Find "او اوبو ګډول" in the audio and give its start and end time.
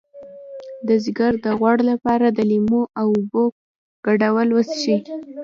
2.99-4.47